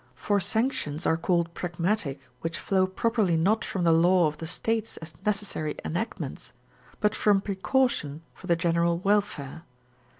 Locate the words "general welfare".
8.55-9.61